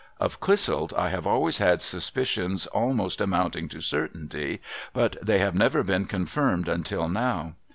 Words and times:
Of 0.19 0.39
Clissold 0.39 0.95
I 0.97 1.09
have 1.09 1.27
always 1.27 1.59
had 1.59 1.79
suspicions 1.79 2.65
almost 2.65 3.21
amounting 3.21 3.69
to 3.69 3.81
certainty; 3.81 4.59
but 4.93 5.15
they 5.21 5.37
have 5.37 5.53
never 5.53 5.83
been 5.83 6.05
confirmed 6.07 6.67
until 6.67 7.07
now. 7.07 7.53